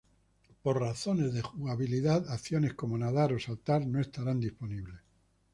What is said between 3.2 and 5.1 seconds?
o saltar no estarán disponibles.